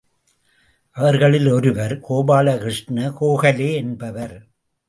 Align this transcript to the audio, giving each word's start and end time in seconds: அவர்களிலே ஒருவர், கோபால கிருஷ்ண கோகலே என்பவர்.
அவர்களிலே 0.97 1.51
ஒருவர், 1.51 1.99
கோபால 2.09 2.57
கிருஷ்ண 2.57 3.09
கோகலே 3.09 3.73
என்பவர். 3.73 4.35